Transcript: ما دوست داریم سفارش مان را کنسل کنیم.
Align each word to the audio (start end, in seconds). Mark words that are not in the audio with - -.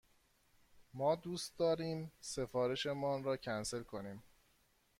ما 0.93 1.15
دوست 1.15 1.57
داریم 1.57 2.11
سفارش 2.19 2.85
مان 2.85 3.23
را 3.23 3.37
کنسل 3.37 3.83
کنیم. 3.83 4.23